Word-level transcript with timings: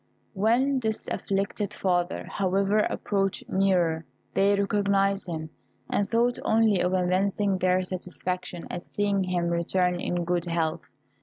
When 0.33 0.79
this 0.79 1.07
afflicted 1.11 1.75
father, 1.75 2.23
however, 2.27 2.79
approached 2.79 3.47
nearer, 3.47 4.03
they 4.33 4.55
recognised 4.59 5.27
him, 5.27 5.51
and 5.91 6.09
thought 6.09 6.39
only 6.43 6.81
of 6.81 6.95
evincing 6.95 7.59
their 7.59 7.83
satisfaction 7.83 8.65
at 8.71 8.83
seeing 8.83 9.25
him 9.25 9.49
return 9.49 9.99
in 9.99 10.25
good 10.25 10.45
health. 10.45 10.81